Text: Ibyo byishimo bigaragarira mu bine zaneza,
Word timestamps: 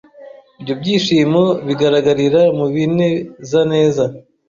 Ibyo 0.59 0.73
byishimo 0.81 1.43
bigaragarira 1.67 2.41
mu 2.57 2.65
bine 2.73 3.09
zaneza, 3.49 4.03